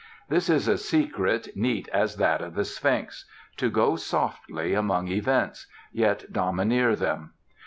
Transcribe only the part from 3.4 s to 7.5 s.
to "go softly" among events, yet domineer them.